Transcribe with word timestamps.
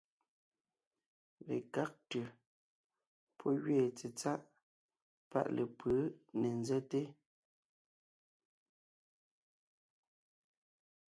Lekág 1.47 1.89
ntʉ̀ 2.03 2.25
pɔ́ 3.37 3.49
gẅeen 3.63 3.89
tsetsáʼ 3.97 4.41
paʼ 5.31 5.47
lepʉ̌ 5.55 5.97
ne 6.39 6.47
nzɛ́te, 6.59 7.01